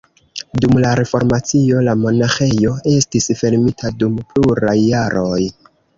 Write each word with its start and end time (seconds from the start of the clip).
Dum 0.63 0.71
la 0.85 0.93
reformacio 0.99 1.83
la 1.87 1.93
monaĥejo 2.05 2.73
estis 2.93 3.29
fermita 3.43 3.93
dum 4.01 4.19
pluraj 4.33 4.77
jaroj. 4.81 5.41